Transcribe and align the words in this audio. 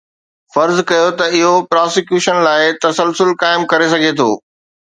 فرض 0.53 0.77
ڪيو 0.89 1.09
ته 1.19 1.25
اهو 1.39 1.51
پراسيڪيوشن 1.71 2.35
لاء 2.47 2.65
تسلسل 2.87 3.29
قائم 3.45 3.69
ڪري 3.73 3.87
سگهي 3.95 4.13
ٿو 4.21 4.29